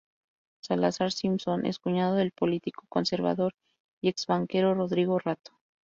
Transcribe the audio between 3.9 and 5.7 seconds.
y ex-banquero Rodrigo Rato.